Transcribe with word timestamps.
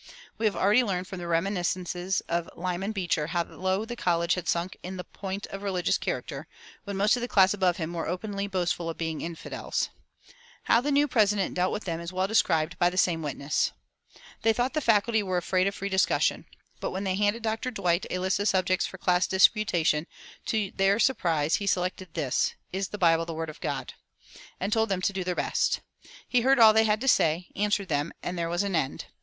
We 0.39 0.47
have 0.47 0.55
already 0.55 0.83
learned 0.83 1.05
from 1.05 1.19
the 1.19 1.27
reminiscences 1.27 2.21
of 2.21 2.49
Lyman 2.55 2.91
Beecher 2.91 3.27
how 3.27 3.43
low 3.43 3.85
the 3.85 3.95
college 3.95 4.33
had 4.33 4.47
sunk 4.47 4.75
in 4.81 4.99
point 5.13 5.45
of 5.51 5.61
religious 5.61 5.99
character, 5.99 6.47
when 6.85 6.97
most 6.97 7.15
of 7.15 7.21
the 7.21 7.27
class 7.27 7.53
above 7.53 7.77
him 7.77 7.93
were 7.93 8.07
openly 8.07 8.47
boastful 8.47 8.89
of 8.89 8.97
being 8.97 9.21
infidels.[243:1] 9.21 10.31
How 10.63 10.81
the 10.81 10.91
new 10.91 11.07
president 11.07 11.53
dealt 11.53 11.71
with 11.71 11.83
them 11.83 11.99
is 11.99 12.11
well 12.11 12.25
described 12.27 12.79
by 12.79 12.89
the 12.89 12.97
same 12.97 13.21
witness: 13.21 13.73
"They 14.41 14.53
thought 14.53 14.73
the 14.73 14.81
faculty 14.81 15.21
were 15.21 15.37
afraid 15.37 15.67
of 15.67 15.75
free 15.75 15.87
discussion. 15.89 16.47
But 16.79 16.89
when 16.89 17.03
they 17.03 17.13
handed 17.13 17.43
Dr. 17.43 17.69
Dwight 17.69 18.07
a 18.09 18.17
list 18.17 18.39
of 18.39 18.47
subjects 18.49 18.87
for 18.87 18.97
class 18.97 19.27
disputation, 19.27 20.07
to 20.47 20.71
their 20.75 20.97
surprise, 20.97 21.57
he 21.57 21.67
selected 21.67 22.15
this: 22.15 22.55
'Is 22.73 22.87
the 22.87 22.97
Bible 22.97 23.27
the 23.27 23.35
word 23.35 23.51
of 23.51 23.61
God?' 23.61 23.93
and 24.59 24.73
told 24.73 24.89
them 24.89 25.03
to 25.03 25.13
do 25.13 25.23
their 25.23 25.35
best. 25.35 25.81
He 26.27 26.41
heard 26.41 26.57
all 26.57 26.73
they 26.73 26.85
had 26.85 27.01
to 27.01 27.07
say, 27.07 27.49
answered 27.55 27.89
them, 27.89 28.11
and 28.23 28.35
there 28.35 28.49
was 28.49 28.63
an 28.63 28.75
end. 28.75 29.05